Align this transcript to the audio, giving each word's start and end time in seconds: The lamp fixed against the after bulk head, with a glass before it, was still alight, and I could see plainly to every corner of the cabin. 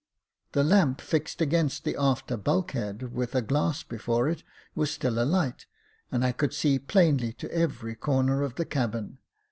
The 0.53 0.63
lamp 0.63 0.99
fixed 0.99 1.41
against 1.41 1.83
the 1.83 1.95
after 1.95 2.35
bulk 2.35 2.71
head, 2.71 3.13
with 3.13 3.35
a 3.35 3.41
glass 3.43 3.83
before 3.83 4.27
it, 4.27 4.41
was 4.73 4.89
still 4.89 5.21
alight, 5.21 5.67
and 6.11 6.25
I 6.25 6.31
could 6.31 6.55
see 6.55 6.79
plainly 6.79 7.33
to 7.33 7.51
every 7.51 7.93
corner 7.93 8.41
of 8.41 8.55
the 8.55 8.65
cabin. 8.65 9.19